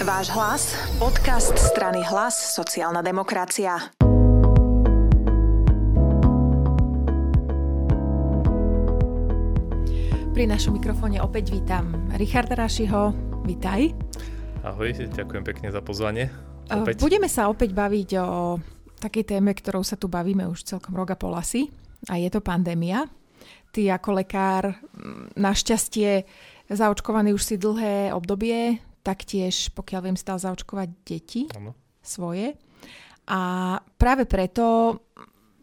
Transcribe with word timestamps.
Váš 0.00 0.32
hlas, 0.32 0.72
podcast 0.96 1.52
strany 1.60 2.00
Hlas, 2.00 2.56
sociálna 2.56 3.04
demokracia. 3.04 3.92
Pri 10.32 10.48
našom 10.48 10.80
mikrofóne 10.80 11.20
opäť 11.20 11.52
vítam 11.52 11.92
Richarda 12.16 12.56
Rašiho. 12.56 13.12
Vítaj. 13.44 13.92
Ahoj, 14.64 14.88
ďakujem 15.12 15.44
pekne 15.44 15.68
za 15.68 15.84
pozvanie. 15.84 16.32
Opäť. 16.72 16.96
Budeme 16.96 17.28
sa 17.28 17.52
opäť 17.52 17.76
baviť 17.76 18.08
o 18.24 18.56
takej 19.04 19.36
téme, 19.36 19.52
ktorou 19.52 19.84
sa 19.84 20.00
tu 20.00 20.08
bavíme 20.08 20.48
už 20.48 20.64
celkom 20.64 20.96
rok 20.96 21.12
a 21.12 21.20
pol 21.20 21.36
asi. 21.36 21.68
A 22.08 22.16
je 22.16 22.32
to 22.32 22.40
pandémia. 22.40 23.04
Ty 23.68 24.00
ako 24.00 24.16
lekár 24.16 24.80
našťastie 25.36 26.24
zaočkovaný 26.72 27.36
už 27.36 27.44
si 27.44 27.60
dlhé 27.60 28.16
obdobie, 28.16 28.80
taktiež, 29.00 29.72
pokiaľ 29.72 30.00
viem, 30.10 30.18
stal 30.18 30.36
zaočkovať 30.36 30.88
deti 31.04 31.48
ano. 31.56 31.72
svoje. 32.04 32.56
A 33.30 33.40
práve 33.96 34.26
preto 34.26 34.98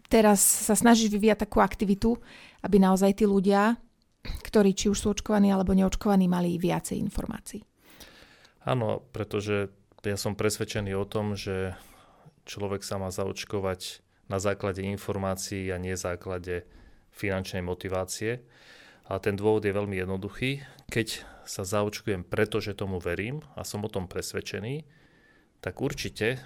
teraz 0.08 0.40
sa 0.40 0.74
snažíš 0.74 1.12
vyvíjať 1.12 1.48
takú 1.48 1.60
aktivitu, 1.60 2.16
aby 2.64 2.80
naozaj 2.80 3.22
tí 3.22 3.26
ľudia, 3.28 3.76
ktorí 4.24 4.74
či 4.74 4.92
už 4.92 4.98
sú 4.98 5.08
očkovaní 5.14 5.52
alebo 5.52 5.76
neočkovaní, 5.76 6.28
mali 6.28 6.56
viacej 6.60 7.00
informácií. 7.00 7.62
Áno, 8.68 9.04
pretože 9.16 9.72
ja 10.04 10.18
som 10.20 10.36
presvedčený 10.36 10.96
o 10.96 11.08
tom, 11.08 11.36
že 11.36 11.76
človek 12.48 12.84
sa 12.84 13.00
má 13.00 13.12
zaočkovať 13.12 14.04
na 14.28 14.40
základe 14.40 14.84
informácií 14.84 15.72
a 15.72 15.80
nie 15.80 15.96
základe 15.96 16.68
finančnej 17.16 17.64
motivácie. 17.64 18.44
A 19.08 19.24
ten 19.24 19.40
dôvod 19.40 19.64
je 19.64 19.72
veľmi 19.72 19.96
jednoduchý. 19.96 20.64
Keď 20.92 21.24
sa 21.48 21.64
zaočkujem, 21.64 22.28
pretože 22.28 22.76
tomu 22.76 23.00
verím 23.00 23.40
a 23.56 23.64
som 23.64 23.80
o 23.84 23.90
tom 23.92 24.12
presvedčený, 24.12 24.84
tak 25.64 25.80
určite, 25.80 26.44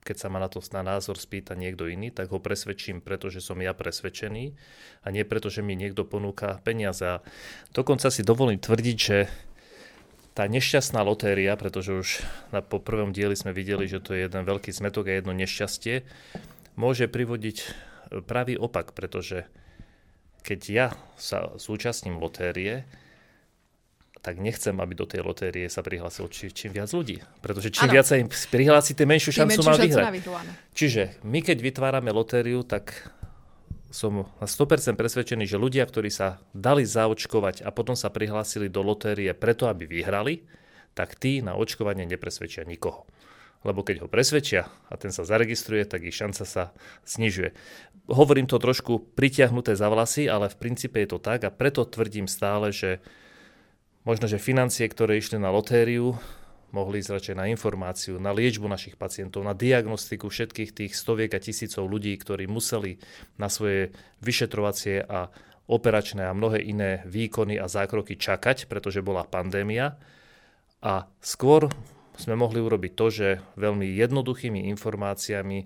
keď 0.00 0.16
sa 0.16 0.28
ma 0.32 0.40
na 0.40 0.48
to 0.48 0.64
na 0.72 0.80
názor 0.80 1.20
spýta 1.20 1.52
niekto 1.52 1.84
iný, 1.84 2.08
tak 2.08 2.32
ho 2.32 2.40
presvedčím, 2.40 3.04
pretože 3.04 3.44
som 3.44 3.60
ja 3.60 3.76
presvedčený 3.76 4.56
a 5.04 5.06
nie 5.12 5.28
preto, 5.28 5.52
že 5.52 5.60
mi 5.60 5.76
niekto 5.76 6.08
ponúka 6.08 6.64
peniaze. 6.64 7.20
A 7.20 7.22
dokonca 7.76 8.08
si 8.08 8.24
dovolím 8.24 8.58
tvrdiť, 8.58 8.96
že 8.96 9.28
tá 10.32 10.48
nešťastná 10.48 11.04
lotéria, 11.04 11.52
pretože 11.60 11.92
už 11.92 12.08
na, 12.54 12.64
po 12.64 12.80
prvom 12.80 13.12
dieli 13.12 13.36
sme 13.36 13.52
videli, 13.52 13.84
že 13.84 14.00
to 14.00 14.16
je 14.16 14.24
jeden 14.24 14.48
veľký 14.48 14.72
zmetok 14.72 15.12
a 15.12 15.16
jedno 15.20 15.36
nešťastie, 15.36 16.08
môže 16.80 17.10
privodiť 17.10 17.56
pravý 18.24 18.56
opak, 18.56 18.96
pretože 18.96 19.44
keď 20.40 20.60
ja 20.68 20.86
sa 21.20 21.52
zúčastním 21.60 22.16
lotérie, 22.16 22.88
tak 24.20 24.36
nechcem, 24.36 24.76
aby 24.76 24.92
do 24.92 25.08
tej 25.08 25.24
lotérie 25.24 25.64
sa 25.72 25.80
prihlásilo 25.80 26.28
či, 26.28 26.52
čím 26.52 26.76
viac 26.76 26.92
ľudí. 26.92 27.24
Pretože 27.40 27.72
čím 27.72 27.88
ano. 27.88 27.94
viac 27.96 28.06
sa 28.08 28.20
im 28.20 28.28
prihlási, 28.28 28.92
tým 28.92 29.08
menšiu 29.08 29.32
šancu 29.32 29.60
má 29.64 29.80
vyhrať. 29.80 30.12
Čiže 30.76 31.02
my 31.24 31.40
keď 31.40 31.58
vytvárame 31.64 32.12
lotériu, 32.12 32.60
tak 32.60 32.92
som 33.88 34.28
na 34.38 34.46
100% 34.46 34.94
presvedčený, 34.94 35.48
že 35.48 35.56
ľudia, 35.56 35.88
ktorí 35.88 36.12
sa 36.12 36.38
dali 36.52 36.84
zaočkovať 36.84 37.64
a 37.64 37.72
potom 37.72 37.96
sa 37.96 38.12
prihlásili 38.12 38.68
do 38.68 38.84
lotérie 38.84 39.32
preto, 39.32 39.66
aby 39.66 39.88
vyhrali, 39.88 40.44
tak 40.92 41.16
tí 41.16 41.40
na 41.40 41.56
očkovanie 41.56 42.04
nepresvedčia 42.04 42.68
nikoho 42.68 43.08
lebo 43.60 43.84
keď 43.84 44.04
ho 44.04 44.08
presvedčia 44.08 44.68
a 44.88 44.94
ten 44.96 45.12
sa 45.12 45.28
zaregistruje, 45.28 45.84
tak 45.84 46.08
ich 46.08 46.16
šanca 46.16 46.44
sa 46.48 46.64
znižuje. 47.04 47.52
Hovorím 48.08 48.48
to 48.48 48.56
trošku 48.56 49.12
pritiahnuté 49.14 49.76
za 49.76 49.92
vlasy, 49.92 50.26
ale 50.26 50.48
v 50.48 50.56
princípe 50.56 50.96
je 50.98 51.14
to 51.14 51.18
tak 51.20 51.44
a 51.44 51.52
preto 51.52 51.84
tvrdím 51.84 52.24
stále, 52.24 52.72
že 52.72 53.04
možno, 54.08 54.26
že 54.26 54.40
financie, 54.40 54.88
ktoré 54.88 55.20
išli 55.20 55.36
na 55.36 55.52
lotériu, 55.52 56.16
mohli 56.70 57.02
ísť 57.02 57.10
radšej 57.10 57.36
na 57.36 57.46
informáciu, 57.50 58.14
na 58.22 58.30
liečbu 58.30 58.66
našich 58.70 58.94
pacientov, 58.94 59.42
na 59.42 59.52
diagnostiku 59.52 60.30
všetkých 60.30 60.70
tých 60.70 60.92
stoviek 60.94 61.30
a 61.34 61.42
tisícov 61.42 61.84
ľudí, 61.84 62.14
ktorí 62.16 62.46
museli 62.46 63.02
na 63.36 63.50
svoje 63.50 63.90
vyšetrovacie 64.22 65.02
a 65.04 65.28
operačné 65.70 66.26
a 66.26 66.34
mnohé 66.34 66.62
iné 66.66 67.06
výkony 67.06 67.58
a 67.58 67.70
zákroky 67.70 68.18
čakať, 68.18 68.66
pretože 68.66 69.04
bola 69.04 69.26
pandémia. 69.26 69.98
A 70.80 71.06
skôr 71.22 71.70
sme 72.20 72.36
mohli 72.36 72.60
urobiť 72.60 72.92
to, 72.92 73.06
že 73.08 73.28
veľmi 73.56 73.88
jednoduchými 73.96 74.68
informáciami 74.76 75.58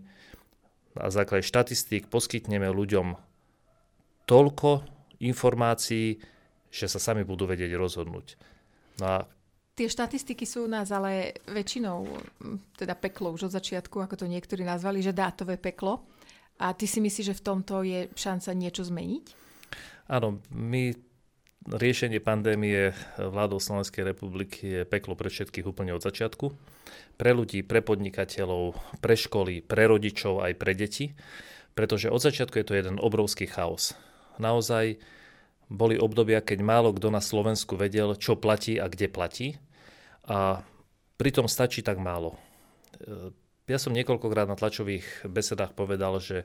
na 0.95 1.11
základe 1.11 1.43
štatistík 1.43 2.07
poskytneme 2.07 2.71
ľuďom 2.71 3.19
toľko 4.31 4.87
informácií, 5.19 6.23
že 6.71 6.87
sa 6.87 7.03
sami 7.03 7.27
budú 7.27 7.51
vedieť 7.51 7.75
rozhodnúť. 7.75 8.39
No 9.03 9.07
a 9.07 9.19
Tie 9.75 9.91
štatistiky 9.91 10.47
sú 10.47 10.65
u 10.65 10.71
nás 10.71 10.95
ale 10.95 11.35
väčšinou 11.51 12.07
teda 12.79 12.95
peklo 12.95 13.35
už 13.35 13.51
od 13.51 13.59
začiatku, 13.59 13.99
ako 13.99 14.23
to 14.23 14.31
niektorí 14.31 14.63
nazvali, 14.63 15.03
že 15.03 15.11
dátové 15.11 15.59
peklo. 15.59 16.07
A 16.63 16.71
ty 16.79 16.87
si 16.87 17.03
myslíš, 17.03 17.35
že 17.35 17.39
v 17.43 17.43
tomto 17.43 17.83
je 17.83 18.07
šanca 18.15 18.55
niečo 18.55 18.87
zmeniť? 18.87 19.25
Áno, 20.15 20.39
my 20.55 20.95
riešenie 21.69 22.21
pandémie 22.21 22.93
vládou 23.17 23.57
Slovenskej 23.57 24.05
republiky 24.05 24.61
je 24.63 24.83
peklo 24.85 25.17
pre 25.17 25.33
všetkých 25.33 25.65
úplne 25.65 25.97
od 25.97 26.05
začiatku. 26.05 26.53
Pre 27.15 27.31
ľudí, 27.31 27.65
pre 27.65 27.81
podnikateľov, 27.81 28.77
pre 29.01 29.17
školy, 29.17 29.65
pre 29.65 29.89
rodičov 29.89 30.45
aj 30.45 30.53
pre 30.61 30.73
deti, 30.77 31.17
pretože 31.73 32.13
od 32.13 32.21
začiatku 32.21 32.61
je 32.61 32.67
to 32.67 32.75
jeden 32.77 32.97
obrovský 33.01 33.49
chaos. 33.49 33.97
Naozaj 34.37 34.99
boli 35.73 35.97
obdobia, 35.97 36.45
keď 36.45 36.61
málo 36.61 36.93
kto 36.93 37.09
na 37.09 37.25
Slovensku 37.25 37.81
vedel, 37.81 38.13
čo 38.21 38.37
platí 38.37 38.77
a 38.77 38.91
kde 38.91 39.09
platí 39.09 39.49
a 40.29 40.61
pritom 41.17 41.49
stačí 41.49 41.81
tak 41.81 41.97
málo. 41.97 42.37
Ja 43.65 43.81
som 43.81 43.97
niekoľkokrát 43.97 44.45
na 44.45 44.61
tlačových 44.61 45.25
besedách 45.25 45.73
povedal, 45.73 46.21
že 46.21 46.45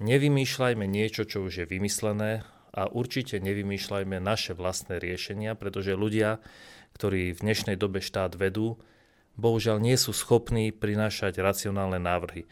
nevymýšľajme 0.00 0.88
niečo, 0.88 1.28
čo 1.28 1.44
už 1.44 1.64
je 1.64 1.66
vymyslené, 1.68 2.48
a 2.72 2.88
určite 2.88 3.40
nevymýšľajme 3.40 4.20
naše 4.20 4.52
vlastné 4.52 5.00
riešenia, 5.00 5.56
pretože 5.56 5.96
ľudia, 5.96 6.40
ktorí 6.96 7.32
v 7.32 7.42
dnešnej 7.42 7.76
dobe 7.80 8.04
štát 8.04 8.36
vedú, 8.36 8.76
bohužiaľ 9.38 9.78
nie 9.78 9.94
sú 9.94 10.10
schopní 10.10 10.74
prinášať 10.74 11.38
racionálne 11.38 12.02
návrhy. 12.02 12.44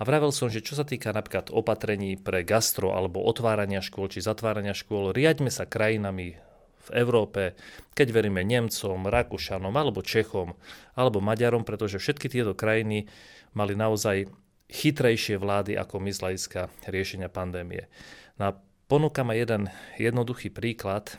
A 0.00 0.08
vravel 0.08 0.32
som, 0.32 0.48
že 0.48 0.64
čo 0.64 0.80
sa 0.80 0.88
týka 0.88 1.12
napríklad 1.12 1.52
opatrení 1.52 2.16
pre 2.16 2.40
gastro 2.40 2.96
alebo 2.96 3.20
otvárania 3.20 3.84
škôl 3.84 4.08
či 4.08 4.24
zatvárania 4.24 4.72
škôl, 4.72 5.12
riaďme 5.12 5.52
sa 5.52 5.68
krajinami 5.68 6.40
v 6.80 6.88
Európe, 6.96 7.52
keď 7.92 8.08
veríme 8.08 8.40
Nemcom, 8.40 9.04
Rakúšanom 9.04 9.76
alebo 9.76 10.00
Čechom 10.00 10.56
alebo 10.96 11.20
Maďarom, 11.20 11.68
pretože 11.68 12.00
všetky 12.00 12.32
tieto 12.32 12.56
krajiny 12.56 13.12
mali 13.52 13.76
naozaj 13.76 14.32
chytrejšie 14.72 15.36
vlády 15.36 15.76
ako 15.76 16.00
my 16.00 16.10
z 16.16 16.48
riešenia 16.88 17.28
pandémie. 17.28 17.84
No 18.40 18.56
Ponúkam 18.56 18.69
aj 19.30 19.38
jeden 19.38 19.62
jednoduchý 19.96 20.50
príklad, 20.50 21.16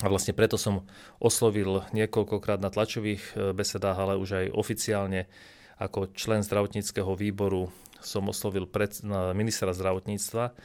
a 0.00 0.08
vlastne 0.08 0.32
preto 0.32 0.56
som 0.56 0.88
oslovil 1.20 1.84
niekoľkokrát 1.92 2.56
na 2.56 2.72
tlačových 2.72 3.36
e, 3.36 3.52
besedách, 3.52 3.98
ale 4.00 4.14
už 4.16 4.30
aj 4.32 4.56
oficiálne 4.56 5.28
ako 5.76 6.12
člen 6.16 6.40
zdravotníckého 6.40 7.12
výboru 7.16 7.68
som 8.00 8.24
oslovil 8.32 8.64
pred, 8.64 8.96
ministra 9.36 9.76
zdravotníctva. 9.76 10.56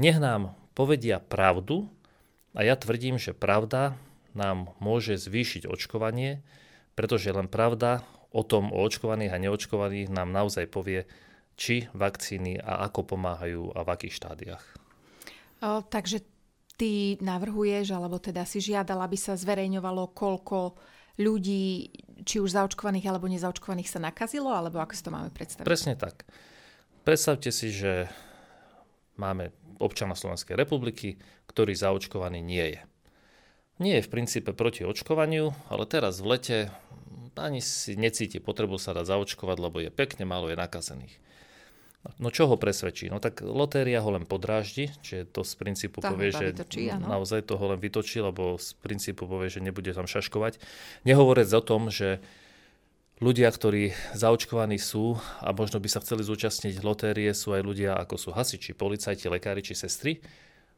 Nech 0.00 0.16
nám 0.16 0.56
povedia 0.72 1.20
pravdu 1.20 1.88
a 2.56 2.64
ja 2.64 2.76
tvrdím, 2.80 3.20
že 3.20 3.36
pravda 3.36 3.96
nám 4.32 4.72
môže 4.80 5.20
zvýšiť 5.20 5.68
očkovanie, 5.68 6.40
pretože 6.96 7.28
len 7.32 7.48
pravda 7.48 8.04
o 8.32 8.40
tom 8.40 8.72
o 8.72 8.80
očkovaných 8.84 9.32
a 9.36 9.40
neočkovaných 9.40 10.08
nám 10.12 10.32
naozaj 10.32 10.68
povie, 10.68 11.04
či 11.58 11.90
vakcíny 11.92 12.60
a 12.60 12.88
ako 12.88 13.16
pomáhajú 13.16 13.74
a 13.76 13.84
v 13.84 13.88
akých 13.88 14.16
štádiách. 14.16 14.77
Takže 15.62 16.22
ty 16.78 17.18
navrhuješ, 17.18 17.90
alebo 17.90 18.22
teda 18.22 18.46
si 18.46 18.62
žiadala, 18.62 19.10
aby 19.10 19.18
sa 19.18 19.34
zverejňovalo, 19.34 20.14
koľko 20.14 20.78
ľudí, 21.18 21.90
či 22.22 22.38
už 22.38 22.54
zaočkovaných 22.54 23.10
alebo 23.10 23.26
nezaočkovaných 23.26 23.90
sa 23.90 23.98
nakazilo, 23.98 24.54
alebo 24.54 24.78
ako 24.78 24.94
si 24.94 25.02
to 25.02 25.10
máme 25.10 25.30
predstaviť? 25.34 25.66
Presne 25.66 25.98
tak. 25.98 26.22
Predstavte 27.02 27.50
si, 27.50 27.74
že 27.74 28.06
máme 29.18 29.50
občana 29.82 30.14
Slovenskej 30.14 30.54
republiky, 30.54 31.18
ktorý 31.50 31.74
zaočkovaný 31.74 32.38
nie 32.38 32.78
je. 32.78 32.80
Nie 33.78 33.98
je 33.98 34.06
v 34.06 34.12
princípe 34.14 34.54
proti 34.54 34.86
očkovaniu, 34.86 35.54
ale 35.70 35.84
teraz 35.86 36.22
v 36.22 36.38
lete 36.38 36.58
ani 37.38 37.62
si 37.62 37.94
necíti 37.94 38.42
potrebu 38.42 38.78
sa 38.82 38.90
dať 38.90 39.14
zaočkovať, 39.14 39.56
lebo 39.62 39.78
je 39.78 39.90
pekne 39.94 40.26
málo 40.26 40.50
je 40.50 40.58
nakazených. 40.58 41.14
No 42.16 42.32
čo 42.32 42.48
ho 42.48 42.56
presvedčí? 42.56 43.12
No 43.12 43.20
tak 43.20 43.44
lotéria 43.44 44.00
ho 44.00 44.10
len 44.10 44.24
podráždi, 44.24 44.88
čiže 45.04 45.28
to 45.28 45.44
z 45.44 45.52
princípu 45.60 46.00
tá 46.00 46.10
povie, 46.10 46.32
že 46.32 46.56
vytočí, 46.56 46.88
naozaj 46.88 47.44
toho 47.44 47.76
len 47.76 47.78
vytočí, 47.78 48.24
lebo 48.24 48.56
z 48.56 48.72
princípu 48.80 49.28
povie, 49.28 49.52
že 49.52 49.60
nebude 49.60 49.92
tam 49.92 50.08
šaškovať. 50.08 50.58
Nehovorec 51.04 51.52
o 51.52 51.62
tom, 51.62 51.92
že 51.92 52.24
ľudia, 53.20 53.52
ktorí 53.52 53.92
zaočkovaní 54.16 54.80
sú 54.80 55.20
a 55.44 55.52
možno 55.52 55.78
by 55.78 55.88
sa 55.92 56.00
chceli 56.00 56.24
zúčastniť 56.24 56.80
lotérie, 56.80 57.30
sú 57.36 57.52
aj 57.52 57.62
ľudia 57.62 57.92
ako 58.00 58.16
sú 58.16 58.28
hasiči, 58.32 58.72
policajti, 58.72 59.28
lekári 59.28 59.60
či 59.60 59.76
sestry, 59.76 60.24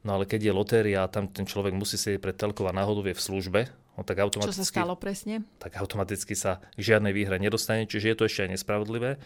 No 0.00 0.16
ale 0.16 0.24
keď 0.24 0.48
je 0.48 0.52
lotéria 0.56 1.04
a 1.04 1.12
tam 1.12 1.28
ten 1.28 1.44
človek 1.44 1.76
musí 1.76 2.00
sedieť 2.00 2.20
pred 2.24 2.36
telkou 2.36 2.64
a 2.64 2.72
náhodou 2.72 3.04
je 3.04 3.12
v 3.12 3.20
službe, 3.20 3.60
no 3.68 4.00
tak 4.00 4.16
automaticky... 4.24 4.56
Čo 4.56 4.64
sa 4.64 4.72
stalo 4.80 4.96
presne? 4.96 5.44
Tak 5.60 5.76
automaticky 5.76 6.32
sa 6.32 6.64
k 6.72 6.80
žiadnej 6.80 7.12
výhre 7.12 7.36
nedostane, 7.36 7.84
čiže 7.84 8.06
je 8.12 8.16
to 8.16 8.24
ešte 8.24 8.48
aj 8.48 8.50
nespravodlivé. 8.56 9.20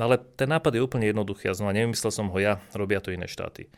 No 0.00 0.08
ale 0.08 0.16
ten 0.16 0.48
nápad 0.48 0.72
je 0.72 0.80
úplne 0.80 1.12
jednoduchý 1.12 1.52
a 1.52 1.56
znova 1.56 1.76
nevymyslel 1.76 2.08
som 2.08 2.32
ho 2.32 2.38
ja, 2.40 2.56
robia 2.72 3.04
to 3.04 3.12
iné 3.12 3.28
štáty. 3.28 3.68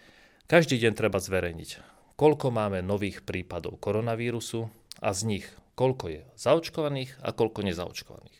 Každý 0.46 0.78
deň 0.78 0.94
treba 0.94 1.18
zverejniť, 1.18 1.82
koľko 2.14 2.54
máme 2.54 2.78
nových 2.78 3.26
prípadov 3.26 3.82
koronavírusu 3.82 4.70
a 5.02 5.10
z 5.10 5.20
nich 5.26 5.46
koľko 5.74 6.14
je 6.14 6.22
zaočkovaných 6.38 7.18
a 7.26 7.34
koľko 7.34 7.66
nezaočkovaných. 7.66 8.38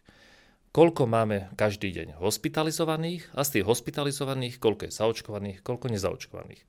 Koľko 0.71 1.11
máme 1.11 1.51
každý 1.59 1.91
deň 1.91 2.23
hospitalizovaných 2.23 3.35
a 3.35 3.43
z 3.43 3.59
tých 3.59 3.67
hospitalizovaných 3.67 4.63
koľko 4.63 4.87
je 4.87 4.93
zaočkovaných, 4.95 5.59
koľko 5.67 5.91
nezaočkovaných 5.91 6.63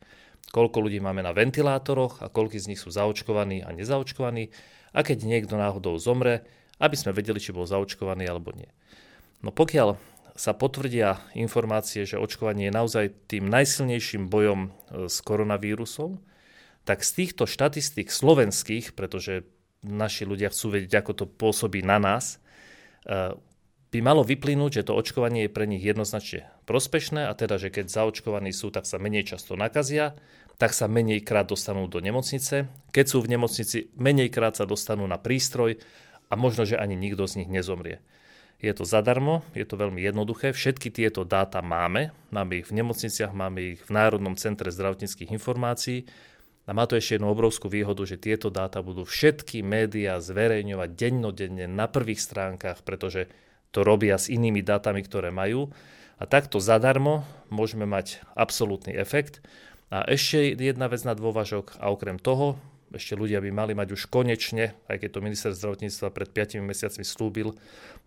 koľko 0.53 0.85
ľudí 0.85 1.01
máme 1.01 1.25
na 1.25 1.33
ventilátoroch 1.33 2.21
a 2.21 2.29
koľko 2.29 2.61
z 2.61 2.69
nich 2.69 2.81
sú 2.81 2.93
zaočkovaní 2.93 3.65
a 3.65 3.73
nezaočkovaní 3.73 4.53
a 4.93 4.99
keď 5.01 5.25
niekto 5.25 5.57
náhodou 5.57 5.97
zomre, 5.97 6.45
aby 6.77 6.93
sme 6.93 7.09
vedeli, 7.09 7.41
či 7.41 7.49
bol 7.49 7.65
zaočkovaný 7.65 8.29
alebo 8.29 8.53
nie. 8.53 8.69
No 9.41 9.49
pokiaľ 9.49 9.97
sa 10.33 10.51
potvrdia 10.57 11.21
informácie, 11.37 12.09
že 12.09 12.17
očkovanie 12.17 12.69
je 12.69 12.77
naozaj 12.77 13.05
tým 13.29 13.45
najsilnejším 13.53 14.29
bojom 14.33 14.69
e, 14.69 14.69
s 15.05 15.21
koronavírusom, 15.21 16.17
tak 16.83 17.05
z 17.05 17.11
týchto 17.23 17.45
štatistík 17.45 18.09
slovenských, 18.09 18.97
pretože 18.97 19.45
naši 19.85 20.25
ľudia 20.25 20.49
chcú 20.49 20.79
vedieť, 20.79 21.05
ako 21.05 21.11
to 21.13 21.25
pôsobí 21.29 21.85
na 21.85 22.01
nás, 22.01 22.41
e, 23.05 23.37
by 23.93 23.99
malo 24.01 24.25
vyplynúť, 24.25 24.81
že 24.81 24.85
to 24.89 24.97
očkovanie 24.97 25.45
je 25.45 25.53
pre 25.53 25.69
nich 25.69 25.85
jednoznačne 25.85 26.49
prospešné 26.65 27.29
a 27.29 27.33
teda, 27.37 27.61
že 27.61 27.69
keď 27.69 27.93
zaočkovaní 27.93 28.49
sú, 28.49 28.73
tak 28.73 28.89
sa 28.89 28.97
menej 28.97 29.29
často 29.29 29.53
nakazia, 29.53 30.17
tak 30.57 30.73
sa 30.73 30.89
menej 30.89 31.21
krát 31.21 31.45
dostanú 31.45 31.85
do 31.85 32.01
nemocnice. 32.01 32.73
Keď 32.89 33.05
sú 33.05 33.21
v 33.21 33.37
nemocnici, 33.37 33.93
menej 33.93 34.33
krát 34.33 34.57
sa 34.57 34.65
dostanú 34.65 35.05
na 35.05 35.21
prístroj 35.21 35.77
a 36.25 36.33
možno, 36.33 36.65
že 36.65 36.81
ani 36.81 36.97
nikto 36.97 37.29
z 37.29 37.45
nich 37.45 37.49
nezomrie. 37.53 38.01
Je 38.63 38.71
to 38.71 38.87
zadarmo, 38.87 39.43
je 39.51 39.67
to 39.67 39.75
veľmi 39.75 39.99
jednoduché. 39.99 40.55
Všetky 40.55 40.87
tieto 40.87 41.27
dáta 41.27 41.59
máme. 41.59 42.15
Máme 42.31 42.63
ich 42.63 42.71
v 42.71 42.79
nemocniciach, 42.79 43.35
máme 43.35 43.75
ich 43.75 43.83
v 43.83 43.91
Národnom 43.91 44.39
centre 44.39 44.71
zdravotníckých 44.71 45.35
informácií. 45.35 46.07
A 46.63 46.71
má 46.71 46.87
to 46.87 46.95
ešte 46.95 47.19
jednu 47.19 47.27
obrovskú 47.27 47.67
výhodu, 47.67 48.07
že 48.07 48.15
tieto 48.15 48.47
dáta 48.47 48.79
budú 48.79 49.03
všetky 49.03 49.59
médiá 49.67 50.15
zverejňovať 50.23 50.89
dennodenne 50.95 51.67
na 51.67 51.91
prvých 51.91 52.23
stránkach, 52.23 52.87
pretože 52.87 53.27
to 53.75 53.83
robia 53.83 54.15
s 54.15 54.31
inými 54.31 54.63
dátami, 54.63 55.03
ktoré 55.03 55.27
majú. 55.27 55.67
A 56.15 56.23
takto 56.23 56.63
zadarmo 56.63 57.27
môžeme 57.51 57.83
mať 57.83 58.23
absolútny 58.31 58.95
efekt. 58.95 59.43
A 59.91 60.07
ešte 60.07 60.55
jedna 60.55 60.87
vec 60.87 61.03
na 61.03 61.11
dôvažok 61.19 61.83
a 61.83 61.91
okrem 61.91 62.15
toho, 62.15 62.55
ešte 62.93 63.17
ľudia 63.17 63.41
by 63.41 63.49
mali 63.49 63.73
mať 63.73 63.97
už 63.97 64.07
konečne, 64.07 64.77
aj 64.87 65.01
keď 65.01 65.09
to 65.09 65.25
minister 65.25 65.51
zdravotníctva 65.51 66.07
pred 66.13 66.29
5 66.29 66.61
mesiacmi 66.63 67.05
slúbil, 67.05 67.57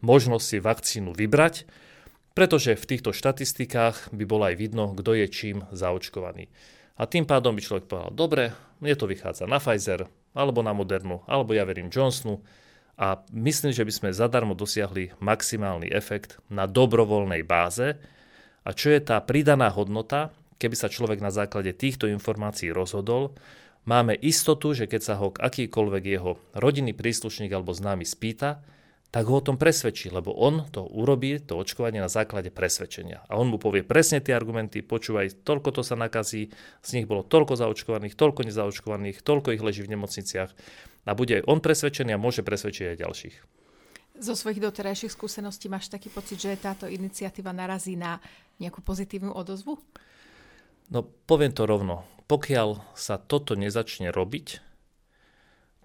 možnosť 0.00 0.44
si 0.46 0.58
vakcínu 0.62 1.10
vybrať, 1.12 1.66
pretože 2.32 2.78
v 2.78 2.88
týchto 2.88 3.10
štatistikách 3.10 4.14
by 4.14 4.24
bolo 4.28 4.46
aj 4.46 4.54
vidno, 4.60 4.92
kto 4.94 5.16
je 5.18 5.26
čím 5.26 5.64
zaočkovaný. 5.72 6.48
A 6.96 7.04
tým 7.04 7.28
pádom 7.28 7.52
by 7.52 7.60
človek 7.60 7.84
povedal, 7.90 8.12
dobre, 8.12 8.42
mne 8.80 8.94
to 8.96 9.10
vychádza 9.10 9.44
na 9.44 9.60
Pfizer, 9.60 10.08
alebo 10.36 10.60
na 10.60 10.76
Modernu, 10.76 11.24
alebo 11.28 11.56
ja 11.56 11.64
verím 11.64 11.92
Johnsonu, 11.92 12.44
a 12.96 13.20
myslím, 13.28 13.76
že 13.76 13.84
by 13.84 13.92
sme 13.92 14.08
zadarmo 14.16 14.56
dosiahli 14.56 15.20
maximálny 15.20 15.92
efekt 15.92 16.40
na 16.48 16.64
dobrovoľnej 16.64 17.44
báze. 17.44 18.00
A 18.64 18.72
čo 18.72 18.88
je 18.88 19.04
tá 19.04 19.20
pridaná 19.20 19.68
hodnota, 19.68 20.32
keby 20.56 20.72
sa 20.72 20.88
človek 20.88 21.20
na 21.20 21.28
základe 21.28 21.76
týchto 21.76 22.08
informácií 22.08 22.72
rozhodol, 22.72 23.36
máme 23.86 24.12
istotu, 24.18 24.74
že 24.74 24.90
keď 24.90 25.00
sa 25.00 25.14
ho 25.22 25.32
akýkoľvek 25.32 26.02
jeho 26.04 26.36
rodinný 26.52 26.92
príslušník 26.92 27.48
alebo 27.54 27.72
známy 27.72 28.04
spýta, 28.04 28.60
tak 29.14 29.32
ho 29.32 29.38
o 29.38 29.46
tom 29.46 29.56
presvedčí, 29.56 30.12
lebo 30.12 30.34
on 30.34 30.66
to 30.68 30.84
urobí, 30.84 31.40
to 31.40 31.56
očkovanie 31.56 32.02
na 32.02 32.10
základe 32.10 32.52
presvedčenia. 32.52 33.24
A 33.30 33.38
on 33.38 33.48
mu 33.48 33.56
povie 33.56 33.86
presne 33.86 34.20
tie 34.20 34.36
argumenty, 34.36 34.84
počúvaj, 34.84 35.40
toľko 35.46 35.80
to 35.80 35.82
sa 35.86 35.96
nakazí, 35.96 36.52
z 36.84 36.90
nich 36.92 37.08
bolo 37.08 37.24
toľko 37.24 37.56
zaočkovaných, 37.56 38.12
toľko 38.12 38.44
nezaočkovaných, 38.44 39.24
toľko 39.24 39.56
ich 39.56 39.62
leží 39.64 39.80
v 39.86 39.96
nemocniciach 39.96 40.50
a 41.06 41.10
bude 41.14 41.40
aj 41.40 41.46
on 41.46 41.62
presvedčený 41.62 42.12
a 42.12 42.20
môže 42.20 42.42
presvedčiť 42.42 42.92
aj 42.92 43.00
ďalších. 43.00 43.36
Zo 44.16 44.32
svojich 44.32 44.60
doterajších 44.64 45.12
skúseností 45.12 45.68
máš 45.68 45.92
taký 45.92 46.08
pocit, 46.08 46.40
že 46.40 46.56
táto 46.58 46.84
iniciatíva 46.84 47.52
narazí 47.54 47.94
na 47.94 48.18
nejakú 48.58 48.80
pozitívnu 48.80 49.32
odozvu? 49.32 49.80
No 50.88 51.04
poviem 51.04 51.52
to 51.52 51.68
rovno. 51.68 52.15
Pokiaľ 52.26 52.82
sa 52.99 53.23
toto 53.23 53.55
nezačne 53.55 54.11
robiť, 54.11 54.58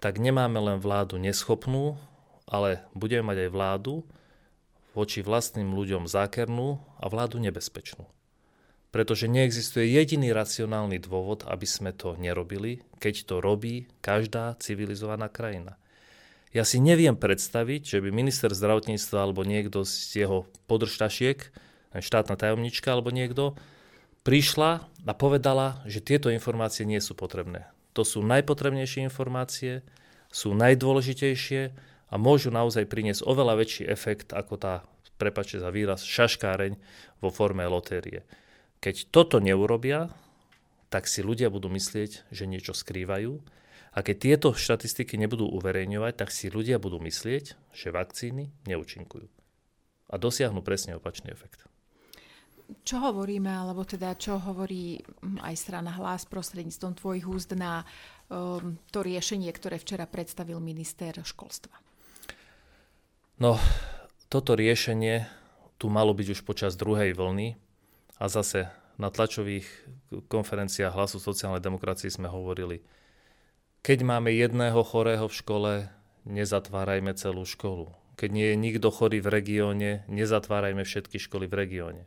tak 0.02 0.18
nemáme 0.18 0.58
len 0.58 0.82
vládu 0.82 1.14
neschopnú, 1.22 1.94
ale 2.50 2.82
budeme 2.98 3.30
mať 3.30 3.46
aj 3.46 3.50
vládu 3.54 3.94
voči 4.92 5.22
vlastným 5.22 5.70
ľuďom 5.70 6.10
zákernú 6.10 6.82
a 6.98 7.04
vládu 7.06 7.38
nebezpečnú. 7.38 8.10
Pretože 8.92 9.30
neexistuje 9.30 9.88
jediný 9.88 10.34
racionálny 10.34 11.00
dôvod, 11.00 11.48
aby 11.48 11.64
sme 11.64 11.94
to 11.94 12.18
nerobili, 12.18 12.84
keď 13.00 13.24
to 13.24 13.34
robí 13.40 13.88
každá 14.04 14.58
civilizovaná 14.60 15.32
krajina. 15.32 15.80
Ja 16.52 16.68
si 16.68 16.76
neviem 16.82 17.16
predstaviť, 17.16 17.96
že 17.96 17.98
by 18.04 18.12
minister 18.12 18.52
zdravotníctva 18.52 19.16
alebo 19.16 19.46
niekto 19.46 19.88
z 19.88 20.26
jeho 20.26 20.44
podržtašiek, 20.68 21.40
štátna 21.96 22.36
tajomnička 22.36 22.92
alebo 22.92 23.08
niekto, 23.08 23.56
prišla 24.22 24.86
a 24.86 25.12
povedala, 25.12 25.82
že 25.86 26.02
tieto 26.02 26.30
informácie 26.30 26.86
nie 26.86 27.02
sú 27.02 27.18
potrebné. 27.18 27.66
To 27.92 28.06
sú 28.06 28.24
najpotrebnejšie 28.24 29.04
informácie, 29.06 29.84
sú 30.32 30.56
najdôležitejšie 30.56 31.62
a 32.08 32.14
môžu 32.16 32.48
naozaj 32.48 32.88
priniesť 32.88 33.26
oveľa 33.28 33.60
väčší 33.60 33.84
efekt 33.84 34.32
ako 34.32 34.56
tá, 34.56 34.74
prepačte 35.20 35.60
za 35.60 35.68
výraz, 35.68 36.06
šaškáreň 36.06 36.78
vo 37.20 37.28
forme 37.28 37.66
lotérie. 37.68 38.24
Keď 38.80 39.12
toto 39.12 39.38
neurobia, 39.38 40.08
tak 40.88 41.08
si 41.08 41.20
ľudia 41.20 41.52
budú 41.52 41.68
myslieť, 41.72 42.28
že 42.32 42.44
niečo 42.48 42.72
skrývajú 42.72 43.40
a 43.92 43.98
keď 44.00 44.16
tieto 44.16 44.48
štatistiky 44.56 45.20
nebudú 45.20 45.48
uverejňovať, 45.52 46.12
tak 46.16 46.32
si 46.32 46.48
ľudia 46.48 46.80
budú 46.80 46.96
myslieť, 47.00 47.56
že 47.76 47.88
vakcíny 47.92 48.52
neúčinkujú. 48.64 49.28
A 50.12 50.14
dosiahnu 50.16 50.60
presne 50.60 50.96
opačný 50.96 51.32
efekt. 51.32 51.64
Čo 52.82 52.96
hovoríme, 52.98 53.48
alebo 53.48 53.86
teda 53.86 54.16
čo 54.16 54.40
hovorí 54.40 54.98
aj 55.44 55.54
strana 55.54 55.92
hlas 55.94 56.26
prostredníctvom 56.26 56.98
tvojich 56.98 57.26
úst 57.28 57.52
na 57.54 57.84
um, 58.32 58.80
to 58.90 59.04
riešenie, 59.04 59.52
ktoré 59.52 59.76
včera 59.78 60.08
predstavil 60.08 60.58
minister 60.58 61.14
školstva? 61.20 61.74
No, 63.38 63.58
toto 64.32 64.54
riešenie 64.56 65.26
tu 65.76 65.90
malo 65.90 66.14
byť 66.14 66.28
už 66.38 66.40
počas 66.46 66.78
druhej 66.78 67.12
vlny 67.12 67.58
a 68.22 68.24
zase 68.30 68.70
na 69.00 69.10
tlačových 69.10 69.66
konferenciách 70.30 70.94
hlasu 70.94 71.18
sociálnej 71.18 71.58
demokracie 71.58 72.06
sme 72.06 72.30
hovorili, 72.30 72.84
keď 73.82 74.06
máme 74.06 74.30
jedného 74.30 74.78
chorého 74.86 75.26
v 75.26 75.34
škole, 75.34 75.72
nezatvárajme 76.22 77.10
celú 77.18 77.42
školu. 77.42 77.90
Keď 78.16 78.28
nie 78.30 78.46
je 78.52 78.56
nikto 78.56 78.88
chorý 78.92 79.24
v 79.24 79.32
regióne, 79.32 79.90
nezatvárajme 80.06 80.84
všetky 80.84 81.16
školy 81.16 81.48
v 81.48 81.58
regióne. 81.58 82.02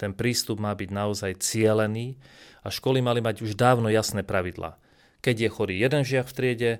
Ten 0.00 0.16
prístup 0.16 0.58
má 0.58 0.72
byť 0.72 0.90
naozaj 0.90 1.38
cielený 1.44 2.18
a 2.64 2.72
školy 2.72 3.04
mali 3.04 3.20
mať 3.20 3.44
už 3.44 3.54
dávno 3.54 3.92
jasné 3.92 4.24
pravidlá. 4.26 4.80
Keď 5.22 5.36
je 5.38 5.48
chorý 5.52 5.74
jeden 5.78 6.02
žiak 6.02 6.26
v 6.26 6.34
triede, 6.34 6.72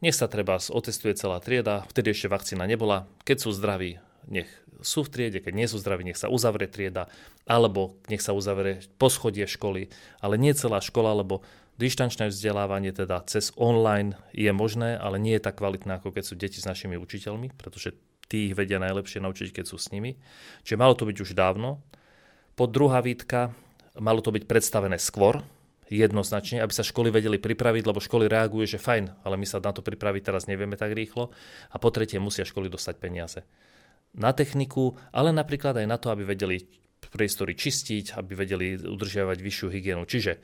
nech 0.00 0.16
sa 0.16 0.26
treba 0.26 0.56
otestuje 0.58 1.14
celá 1.14 1.38
trieda, 1.38 1.84
vtedy 1.86 2.10
ešte 2.16 2.32
vakcína 2.32 2.64
nebola. 2.64 3.06
Keď 3.28 3.36
sú 3.38 3.50
zdraví, 3.52 4.00
nech 4.26 4.48
sú 4.82 5.06
v 5.06 5.12
triede, 5.14 5.38
keď 5.38 5.54
nie 5.54 5.68
sú 5.70 5.78
zdraví, 5.78 6.02
nech 6.02 6.18
sa 6.18 6.26
uzavrie 6.32 6.66
trieda, 6.66 7.06
alebo 7.46 7.94
nech 8.10 8.22
sa 8.22 8.34
uzavrie 8.34 8.82
poschodie 8.98 9.46
školy, 9.46 9.92
ale 10.18 10.34
nie 10.38 10.56
celá 10.58 10.82
škola, 10.82 11.14
lebo 11.14 11.46
dištančné 11.78 12.28
vzdelávanie 12.30 12.90
teda 12.90 13.22
cez 13.30 13.54
online 13.54 14.18
je 14.34 14.50
možné, 14.50 14.98
ale 14.98 15.22
nie 15.22 15.38
je 15.38 15.44
tak 15.46 15.62
kvalitné, 15.62 16.02
ako 16.02 16.14
keď 16.14 16.24
sú 16.26 16.34
deti 16.34 16.58
s 16.58 16.68
našimi 16.68 16.98
učiteľmi, 16.98 17.54
pretože 17.54 17.94
tí 18.32 18.48
ich 18.48 18.56
vedia 18.56 18.80
najlepšie 18.80 19.20
naučiť, 19.20 19.52
keď 19.52 19.64
sú 19.68 19.76
s 19.76 19.92
nimi. 19.92 20.16
Čiže 20.64 20.80
malo 20.80 20.96
to 20.96 21.04
byť 21.04 21.16
už 21.20 21.36
dávno. 21.36 21.84
Pod 22.56 22.72
druhá 22.72 23.04
výtka, 23.04 23.52
malo 24.00 24.24
to 24.24 24.32
byť 24.32 24.48
predstavené 24.48 24.96
skôr, 24.96 25.44
jednoznačne, 25.92 26.64
aby 26.64 26.72
sa 26.72 26.80
školy 26.80 27.12
vedeli 27.12 27.36
pripraviť, 27.36 27.84
lebo 27.84 28.00
školy 28.00 28.24
reagujú, 28.32 28.64
že 28.64 28.80
fajn, 28.80 29.28
ale 29.28 29.36
my 29.36 29.44
sa 29.44 29.60
na 29.60 29.76
to 29.76 29.84
pripraviť 29.84 30.32
teraz 30.32 30.48
nevieme 30.48 30.80
tak 30.80 30.96
rýchlo. 30.96 31.28
A 31.68 31.76
po 31.76 31.92
tretie 31.92 32.16
musia 32.16 32.48
školy 32.48 32.72
dostať 32.72 32.96
peniaze. 32.96 33.44
Na 34.16 34.32
techniku, 34.32 34.96
ale 35.12 35.36
napríklad 35.36 35.76
aj 35.76 35.86
na 35.88 36.00
to, 36.00 36.08
aby 36.08 36.24
vedeli 36.24 36.64
priestory 37.12 37.52
čistiť, 37.52 38.16
aby 38.16 38.32
vedeli 38.32 38.80
udržiavať 38.80 39.38
vyššiu 39.40 39.68
hygienu. 39.68 40.08
Čiže 40.08 40.40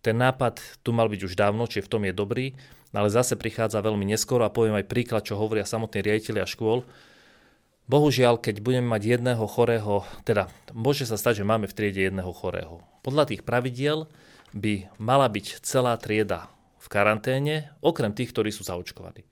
ten 0.00 0.16
nápad 0.16 0.80
tu 0.80 0.96
mal 0.96 1.12
byť 1.12 1.20
už 1.28 1.34
dávno, 1.36 1.68
čiže 1.68 1.88
v 1.88 1.92
tom 1.92 2.02
je 2.08 2.14
dobrý, 2.16 2.46
ale 2.96 3.12
zase 3.12 3.36
prichádza 3.36 3.84
veľmi 3.84 4.06
neskoro 4.08 4.46
a 4.46 4.52
poviem 4.54 4.80
aj 4.80 4.88
príklad, 4.88 5.26
čo 5.26 5.36
hovoria 5.36 5.68
samotní 5.68 6.00
riaditeľia 6.00 6.48
škôl. 6.48 6.86
Bohužiaľ, 7.86 8.42
keď 8.42 8.66
budeme 8.66 8.90
mať 8.90 9.14
jedného 9.14 9.46
chorého, 9.46 10.02
teda 10.26 10.50
môže 10.74 11.06
sa 11.06 11.14
stať, 11.14 11.42
že 11.42 11.48
máme 11.48 11.70
v 11.70 11.76
triede 11.76 12.02
jedného 12.02 12.34
chorého. 12.34 12.82
Podľa 13.06 13.30
tých 13.30 13.46
pravidiel 13.46 14.10
by 14.50 14.90
mala 14.98 15.30
byť 15.30 15.62
celá 15.62 15.94
trieda 15.94 16.50
v 16.82 16.86
karanténe, 16.90 17.70
okrem 17.78 18.10
tých, 18.10 18.34
ktorí 18.34 18.50
sú 18.50 18.66
zaočkovaní. 18.66 19.22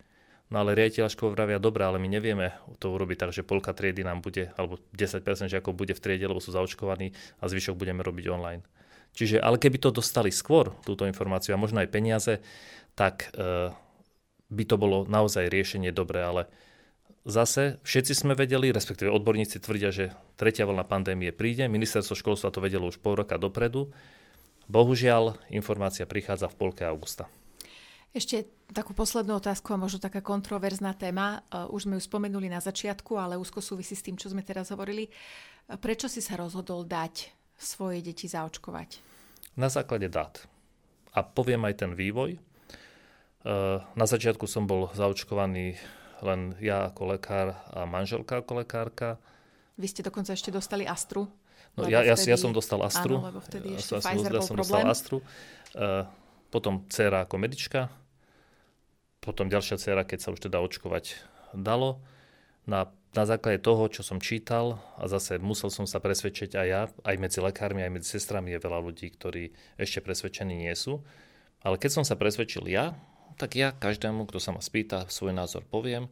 No 0.55 0.63
ale 0.63 0.79
riaditeľa 0.79 1.11
škôl 1.11 1.35
vravia, 1.35 1.59
dobre, 1.59 1.83
ale 1.83 1.99
my 1.99 2.07
nevieme 2.07 2.55
to 2.79 2.95
urobiť 2.95 3.27
tak, 3.27 3.31
že 3.35 3.43
polka 3.43 3.75
triedy 3.75 4.07
nám 4.07 4.23
bude, 4.23 4.55
alebo 4.55 4.79
10% 4.95 5.51
žiakov 5.51 5.75
bude 5.75 5.99
v 5.99 6.03
triede, 6.03 6.31
lebo 6.31 6.39
sú 6.39 6.55
zaočkovaní 6.55 7.11
a 7.43 7.51
zvyšok 7.51 7.75
budeme 7.75 8.07
robiť 8.07 8.31
online. 8.31 8.63
Čiže, 9.19 9.43
ale 9.43 9.59
keby 9.59 9.83
to 9.83 9.91
dostali 9.91 10.31
skôr, 10.31 10.75
túto 10.87 11.11
informáciu 11.11 11.55
a 11.55 11.63
možno 11.63 11.83
aj 11.83 11.91
peniaze, 11.91 12.39
tak 12.95 13.35
e, 13.35 13.71
by 14.47 14.65
to 14.67 14.79
bolo 14.79 15.07
naozaj 15.11 15.51
riešenie 15.51 15.91
dobré, 15.91 16.23
ale 16.23 16.47
zase 17.25 17.81
všetci 17.83 18.13
sme 18.13 18.33
vedeli, 18.37 18.71
respektíve 18.71 19.09
odborníci 19.11 19.59
tvrdia, 19.59 19.91
že 19.91 20.13
tretia 20.37 20.69
vlna 20.69 20.85
pandémie 20.85 21.33
príde, 21.33 21.67
ministerstvo 21.67 22.15
školstva 22.15 22.53
to 22.53 22.61
vedelo 22.61 22.89
už 22.89 23.01
pol 23.01 23.17
roka 23.19 23.41
dopredu. 23.41 23.91
Bohužiaľ, 24.65 25.37
informácia 25.53 26.09
prichádza 26.09 26.49
v 26.49 26.57
polke 26.57 26.85
augusta. 26.89 27.29
Ešte 28.15 28.47
takú 28.71 28.95
poslednú 28.95 29.43
otázku 29.43 29.75
a 29.75 29.81
možno 29.81 29.99
taká 29.99 30.23
kontroverzná 30.23 30.95
téma. 30.95 31.43
Už 31.51 31.91
sme 31.91 31.99
ju 31.99 32.03
spomenuli 32.07 32.47
na 32.47 32.63
začiatku, 32.63 33.19
ale 33.19 33.35
úzko 33.35 33.59
súvisí 33.59 33.99
s 33.99 34.07
tým, 34.07 34.15
čo 34.15 34.31
sme 34.31 34.47
teraz 34.47 34.71
hovorili. 34.71 35.11
Prečo 35.67 36.07
si 36.07 36.23
sa 36.23 36.39
rozhodol 36.39 36.87
dať 36.87 37.35
svoje 37.59 38.07
deti 38.07 38.31
zaočkovať? 38.31 39.03
Na 39.59 39.67
základe 39.67 40.07
dát. 40.07 40.47
A 41.11 41.27
poviem 41.27 41.67
aj 41.67 41.75
ten 41.83 41.93
vývoj. 41.99 42.39
Uh, 43.45 43.83
na 43.99 44.07
začiatku 44.07 44.47
som 44.47 44.65
bol 44.65 44.95
zaočkovaný 44.95 45.75
len 46.25 46.57
ja 46.59 46.89
ako 46.89 47.15
lekár 47.15 47.53
a 47.71 47.85
manželka 47.85 48.41
ako 48.41 48.65
lekárka. 48.65 49.21
Vy 49.77 49.87
ste 49.93 50.01
dokonca 50.01 50.33
ešte 50.33 50.49
dostali 50.49 50.89
Astru? 50.89 51.29
No, 51.75 51.85
ja, 51.85 52.01
vtedy... 52.01 52.31
ja, 52.31 52.35
ja 52.35 52.39
som 52.41 52.55
dostal 52.55 52.81
Astru. 52.81 53.21
Áno, 53.21 53.29
lebo 53.29 53.41
vtedy 53.45 53.77
ešte 53.77 53.99
ja, 53.99 54.03
Pfizer 54.03 54.33
ja 54.33 54.41
som, 54.41 54.41
bol 54.41 54.41
ja 54.41 54.43
som 54.43 54.57
problém. 54.57 54.65
dostal 54.65 54.87
Astru. 54.89 55.17
Uh, 55.75 56.07
potom 56.55 56.87
dcera 56.87 57.27
ako 57.27 57.35
medička, 57.35 57.91
potom 59.19 59.51
ďalšia 59.51 59.75
dcera, 59.75 60.07
keď 60.07 60.19
sa 60.23 60.29
už 60.31 60.47
teda 60.47 60.63
očkovať 60.63 61.19
dalo. 61.51 61.99
Na, 62.65 62.89
na 63.13 63.25
základe 63.27 63.59
toho, 63.59 63.91
čo 63.91 64.07
som 64.07 64.23
čítal, 64.23 64.79
a 64.95 65.11
zase 65.11 65.43
musel 65.43 65.69
som 65.69 65.85
sa 65.85 65.99
presvedčiť 65.99 66.55
aj 66.55 66.67
ja, 66.71 66.83
aj 67.03 67.17
medzi 67.19 67.43
lekármi, 67.43 67.83
aj 67.83 67.93
medzi 67.93 68.09
sestrami 68.15 68.55
je 68.55 68.63
veľa 68.63 68.79
ľudí, 68.81 69.11
ktorí 69.11 69.51
ešte 69.77 69.99
presvedčení 69.99 70.55
nie 70.55 70.75
sú. 70.79 71.03
Ale 71.65 71.81
keď 71.81 71.91
som 72.01 72.05
sa 72.07 72.15
presvedčil 72.15 72.69
ja, 72.71 72.95
tak 73.37 73.59
ja 73.59 73.75
každému, 73.75 74.27
kto 74.31 74.39
sa 74.39 74.51
ma 74.55 74.63
spýta, 74.63 75.11
svoj 75.11 75.35
názor 75.35 75.67
poviem. 75.67 76.09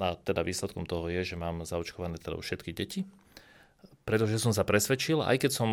A 0.00 0.18
teda 0.18 0.42
výsledkom 0.42 0.88
toho 0.88 1.06
je, 1.06 1.22
že 1.22 1.36
mám 1.38 1.62
zaočkované 1.62 2.18
teda 2.18 2.40
všetky 2.40 2.74
deti. 2.74 3.06
Pretože 4.02 4.42
som 4.42 4.50
sa 4.50 4.66
presvedčil, 4.66 5.22
aj 5.22 5.46
keď 5.46 5.52
som 5.54 5.68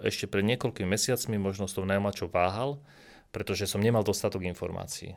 ešte 0.00 0.26
pred 0.26 0.42
niekoľkými 0.44 0.88
mesiacmi 0.88 1.36
možno 1.36 1.68
s 1.68 1.76
tou 1.76 1.84
najmladšou 1.84 2.32
váhal, 2.32 2.80
pretože 3.30 3.68
som 3.68 3.78
nemal 3.84 4.02
dostatok 4.02 4.42
informácií. 4.48 5.14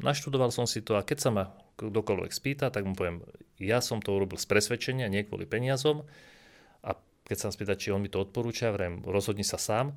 Naštudoval 0.00 0.48
som 0.54 0.64
si 0.64 0.80
to 0.80 0.96
a 0.96 1.04
keď 1.04 1.18
sa 1.18 1.30
ma 1.32 1.44
kdokoľvek 1.76 2.32
spýta, 2.32 2.72
tak 2.72 2.88
mu 2.88 2.96
poviem, 2.96 3.20
ja 3.60 3.84
som 3.84 4.00
to 4.00 4.16
urobil 4.16 4.40
z 4.40 4.48
presvedčenia, 4.48 5.12
nie 5.12 5.24
kvôli 5.28 5.44
peniazom 5.44 6.08
a 6.80 6.96
keď 7.28 7.36
sa 7.36 7.46
ma 7.48 7.52
spýta, 7.52 7.76
či 7.76 7.92
on 7.92 8.00
mi 8.00 8.08
to 8.08 8.20
odporúča, 8.20 8.72
vrem, 8.72 9.04
rozhodni 9.04 9.44
sa 9.44 9.60
sám, 9.60 9.92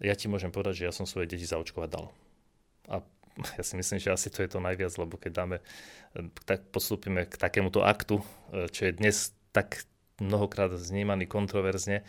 ja 0.00 0.16
ti 0.16 0.26
môžem 0.26 0.48
povedať, 0.48 0.84
že 0.84 0.86
ja 0.88 0.92
som 0.92 1.04
svoje 1.04 1.28
deti 1.28 1.44
zaočkovať 1.44 1.88
dal. 1.92 2.08
A 2.88 3.04
ja 3.58 3.62
si 3.64 3.74
myslím, 3.76 3.98
že 3.98 4.12
asi 4.12 4.28
to 4.28 4.44
je 4.44 4.50
to 4.52 4.60
najviac, 4.60 4.92
lebo 4.98 5.16
keď 5.16 5.32
dáme, 5.32 5.56
tak 6.44 6.68
postupíme 6.68 7.24
k 7.26 7.34
takémuto 7.36 7.80
aktu, 7.84 8.20
čo 8.70 8.80
je 8.84 8.92
dnes 8.92 9.32
tak 9.52 9.84
mnohokrát 10.20 10.72
znímaný 10.76 11.26
kontroverzne, 11.26 12.04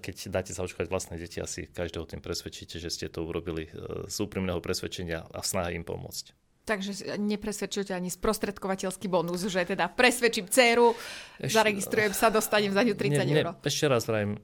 keď 0.00 0.32
dáte 0.32 0.56
zaočkovať 0.56 0.88
vlastné 0.88 1.14
deti, 1.20 1.38
asi 1.38 1.68
každého 1.68 2.08
tým 2.08 2.24
presvedčíte, 2.24 2.80
že 2.80 2.88
ste 2.88 3.06
to 3.12 3.22
urobili 3.22 3.68
z 4.08 4.16
úprimného 4.18 4.58
presvedčenia 4.64 5.28
a 5.28 5.40
snaha 5.44 5.70
im 5.76 5.84
pomôcť. 5.84 6.32
Takže 6.68 7.16
nepresvedčujete 7.16 7.96
ani 7.96 8.12
sprostredkovateľský 8.12 9.08
bonus, 9.08 9.40
že 9.48 9.64
teda 9.64 9.88
presvedčím 9.88 10.52
dceru, 10.52 10.92
ešte, 11.40 11.56
zaregistrujem 11.56 12.12
sa, 12.12 12.28
dostanem 12.28 12.76
za 12.76 12.84
ňu 12.84 12.92
30 12.92 13.24
nie, 13.24 13.40
eur. 13.40 13.56
Ešte 13.64 13.88
raz 13.88 14.04
vrajím, 14.04 14.36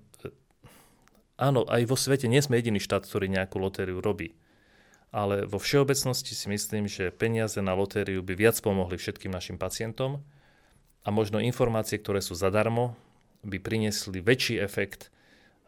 áno, 1.37 1.68
aj 1.68 1.84
vo 1.84 1.96
svete 2.00 2.25
nie 2.25 2.40
sme 2.40 2.56
jediný 2.56 2.80
štát, 2.80 3.04
ktorý 3.04 3.28
nejakú 3.28 3.61
lotériu 3.61 4.00
robí. 4.00 4.32
Ale 5.14 5.47
vo 5.47 5.62
všeobecnosti 5.62 6.35
si 6.35 6.50
myslím, 6.50 6.90
že 6.90 7.14
peniaze 7.14 7.62
na 7.62 7.71
lotériu 7.71 8.18
by 8.18 8.35
viac 8.35 8.59
pomohli 8.59 8.99
všetkým 8.99 9.30
našim 9.30 9.54
pacientom 9.54 10.26
a 11.06 11.14
možno 11.14 11.38
informácie, 11.38 12.02
ktoré 12.02 12.18
sú 12.18 12.35
zadarmo, 12.35 12.99
by 13.47 13.62
priniesli 13.62 14.18
väčší 14.18 14.59
efekt, 14.59 15.14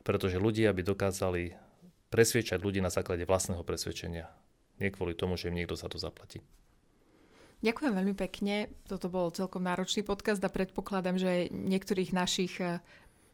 pretože 0.02 0.42
ľudia 0.42 0.74
by 0.74 0.82
dokázali 0.82 1.54
presviečať 2.10 2.58
ľudí 2.58 2.82
na 2.82 2.90
základe 2.90 3.22
vlastného 3.22 3.62
presvedčenia 3.62 4.26
nie 4.80 4.92
kvôli 4.92 5.16
tomu, 5.16 5.40
že 5.40 5.48
im 5.48 5.56
niekto 5.56 5.76
za 5.76 5.88
to 5.88 5.96
zaplatí. 5.96 6.44
Ďakujem 7.64 7.92
veľmi 7.96 8.14
pekne. 8.14 8.68
Toto 8.84 9.08
bol 9.08 9.32
celkom 9.32 9.64
náročný 9.64 10.04
podcast 10.04 10.44
a 10.44 10.52
predpokladám, 10.52 11.16
že 11.16 11.48
niektorých 11.48 12.12
našich 12.12 12.60
eh, 12.60 12.84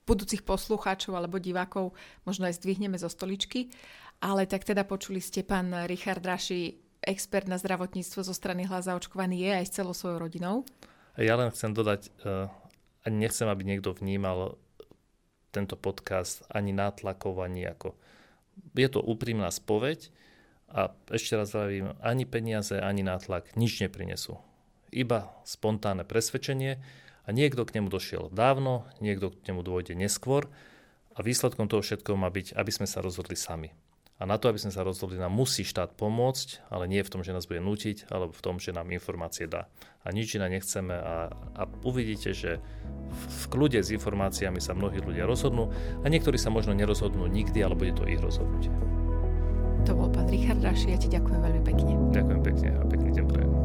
budúcich 0.06 0.46
poslucháčov 0.46 1.18
alebo 1.18 1.42
divákov 1.42 1.94
možno 2.22 2.46
aj 2.46 2.62
zdvihneme 2.62 2.94
zo 2.98 3.10
stoličky. 3.10 3.74
Ale 4.22 4.46
tak 4.46 4.62
teda 4.62 4.86
počuli 4.86 5.18
ste, 5.18 5.42
pán 5.42 5.74
Richard 5.90 6.22
Raši, 6.22 6.78
expert 7.02 7.50
na 7.50 7.58
zdravotníctvo 7.58 8.22
zo 8.22 8.30
strany 8.30 8.70
hlas 8.70 8.86
zaočkovaný 8.86 9.42
je 9.42 9.50
aj 9.50 9.64
s 9.66 9.74
celou 9.74 9.94
svojou 9.98 10.22
rodinou. 10.22 10.62
Ja 11.18 11.34
len 11.34 11.50
chcem 11.50 11.74
dodať, 11.74 12.14
uh, 12.22 12.46
ani 13.02 13.26
nechcem, 13.26 13.50
aby 13.50 13.66
niekto 13.66 13.90
vnímal 13.90 14.54
tento 15.50 15.74
podcast 15.74 16.46
ani 16.48 16.70
nátlakov, 16.70 17.42
ani 17.42 17.66
ako... 17.66 17.98
Je 18.78 18.86
to 18.86 19.02
úprimná 19.02 19.50
spoveď, 19.50 20.14
a 20.72 20.88
ešte 21.12 21.36
raz 21.36 21.52
vravím, 21.52 21.92
ani 22.00 22.24
peniaze, 22.24 22.80
ani 22.80 23.04
nátlak 23.04 23.52
nič 23.60 23.84
neprinesú. 23.84 24.40
Iba 24.88 25.28
spontánne 25.44 26.08
presvedčenie 26.08 26.80
a 27.24 27.28
niekto 27.28 27.68
k 27.68 27.76
nemu 27.76 27.92
došiel 27.92 28.32
dávno, 28.32 28.88
niekto 29.04 29.36
k 29.36 29.52
nemu 29.52 29.60
dôjde 29.60 29.92
neskôr 29.92 30.48
a 31.12 31.20
výsledkom 31.20 31.68
toho 31.68 31.84
všetkého 31.84 32.16
má 32.16 32.32
byť, 32.32 32.56
aby 32.56 32.72
sme 32.72 32.88
sa 32.88 33.04
rozhodli 33.04 33.36
sami. 33.36 33.68
A 34.22 34.26
na 34.26 34.38
to, 34.38 34.54
aby 34.54 34.62
sme 34.62 34.70
sa 34.70 34.86
rozhodli, 34.86 35.18
nám 35.18 35.34
musí 35.34 35.66
štát 35.66 35.98
pomôcť, 35.98 36.70
ale 36.70 36.86
nie 36.86 37.02
v 37.02 37.10
tom, 37.10 37.26
že 37.26 37.34
nás 37.34 37.50
bude 37.50 37.58
nutiť, 37.58 38.06
alebo 38.06 38.30
v 38.30 38.38
tom, 38.38 38.62
že 38.62 38.70
nám 38.70 38.94
informácie 38.94 39.50
dá. 39.50 39.66
A 40.06 40.14
nič 40.14 40.38
iné 40.38 40.46
nechceme 40.46 40.94
a, 40.94 41.26
a 41.58 41.62
uvidíte, 41.82 42.30
že 42.30 42.62
v 43.10 43.44
kľude 43.50 43.82
s 43.82 43.90
informáciami 43.90 44.62
sa 44.62 44.78
mnohí 44.78 45.02
ľudia 45.02 45.26
rozhodnú 45.26 45.74
a 45.74 46.06
niektorí 46.06 46.38
sa 46.38 46.54
možno 46.54 46.70
nerozhodnú 46.70 47.26
nikdy, 47.26 47.66
ale 47.66 47.74
bude 47.74 47.98
to 47.98 48.06
ich 48.06 48.22
rozhodnutie. 48.22 48.70
To 49.90 49.98
bol 49.98 50.06
pán 50.06 50.30
Richard 50.30 50.62
Raši, 50.62 50.94
ja 50.94 50.98
ti 51.02 51.10
ďakujem 51.10 51.42
veľmi 51.42 51.62
pekne. 51.66 51.92
Ďakujem 52.14 52.40
pekne 52.46 52.68
a 52.78 52.82
pekný 52.86 53.10
deň 53.18 53.26
prajem. 53.26 53.61